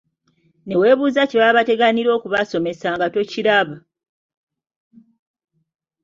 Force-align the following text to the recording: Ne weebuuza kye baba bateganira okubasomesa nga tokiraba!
Ne 0.65 0.75
weebuuza 0.81 1.21
kye 1.29 1.37
baba 1.41 1.57
bateganira 1.57 2.09
okubasomesa 2.17 2.87
nga 2.95 3.07
tokiraba! 3.13 3.75